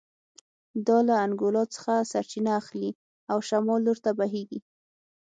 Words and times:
دا 0.87 0.97
له 1.07 1.15
انګولا 1.25 1.63
څخه 1.75 1.93
سرچینه 2.11 2.51
اخلي 2.61 2.91
او 3.31 3.37
شمال 3.47 3.79
لور 3.85 3.97
ته 4.05 4.11
بهېږي 4.19 4.59